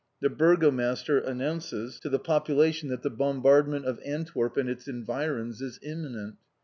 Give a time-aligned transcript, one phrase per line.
[0.19, 5.77] "The Burgomaster announces to the population that the bombardment of Antwerp and its environs is
[5.83, 6.37] imminent.